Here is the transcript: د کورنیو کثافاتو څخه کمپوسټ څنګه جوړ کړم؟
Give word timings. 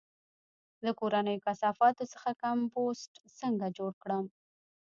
د 0.83 0.85
کورنیو 0.99 1.43
کثافاتو 1.45 2.03
څخه 2.13 2.29
کمپوسټ 2.43 3.11
څنګه 3.39 3.67
جوړ 3.77 3.91
کړم؟ 4.03 4.25